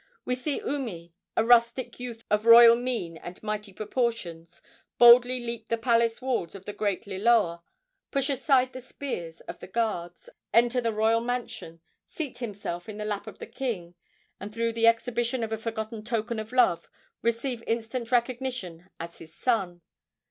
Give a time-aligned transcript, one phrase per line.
[0.25, 4.59] We see Umi, a rustic youth of royal mien and mighty proportions,
[4.97, 7.61] boldly leap the palace walls of the great Liloa,
[8.09, 13.05] push aside the spears of the guards, enter the royal mansion, seat himself in the
[13.05, 13.93] lap of the king,
[14.39, 16.89] and through the exhibition of a forgotten token of love
[17.21, 19.81] receive instant recognition as his son.